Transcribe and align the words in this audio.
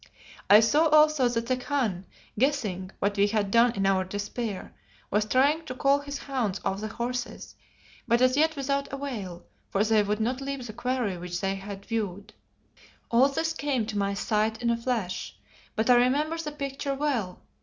I 0.49 0.61
saw 0.61 0.87
also 0.87 1.29
that 1.29 1.45
the 1.45 1.55
Khan, 1.55 2.07
guessing 2.39 2.89
what 2.97 3.17
we 3.17 3.27
had 3.27 3.51
done 3.51 3.73
in 3.75 3.85
our 3.85 4.03
despair, 4.03 4.73
was 5.11 5.25
trying 5.25 5.63
to 5.65 5.75
call 5.75 5.99
his 5.99 6.17
hounds 6.17 6.59
off 6.65 6.81
the 6.81 6.87
horses, 6.87 7.53
but 8.07 8.19
as 8.19 8.35
yet 8.35 8.55
without 8.55 8.91
avail, 8.91 9.45
for 9.69 9.83
they 9.83 10.01
would 10.01 10.19
not 10.19 10.41
leave 10.41 10.65
the 10.65 10.73
quarry 10.73 11.19
which 11.19 11.39
they 11.39 11.53
had 11.53 11.85
viewed. 11.85 12.33
All 13.11 13.27
this 13.29 13.53
came 13.53 13.85
to 13.85 13.97
my 13.99 14.15
sight 14.15 14.59
in 14.59 14.71
a 14.71 14.75
flash, 14.75 15.35
but 15.75 15.87
I 15.87 15.93
remember 15.93 16.39
the 16.39 16.51
picture 16.51 16.95
well. 16.95 17.43